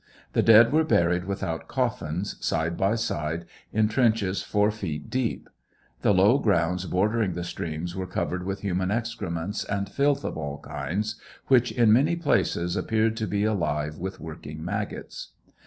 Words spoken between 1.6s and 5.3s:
coffins, side by side, in trenches four feet